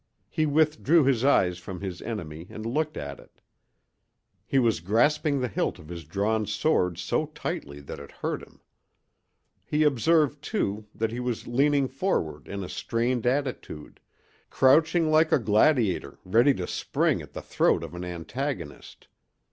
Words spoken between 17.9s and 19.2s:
an antagonist.